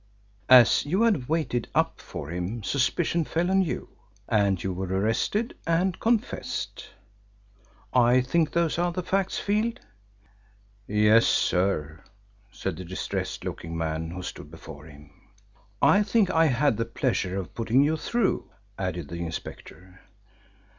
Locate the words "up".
1.75-1.99